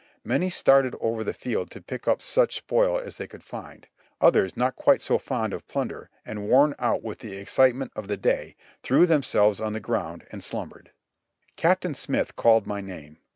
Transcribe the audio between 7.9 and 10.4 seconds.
of the day, threw themselves on the ground